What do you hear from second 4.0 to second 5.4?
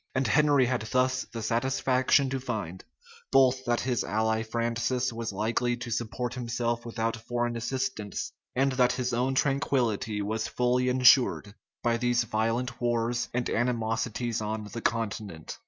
ally Francis was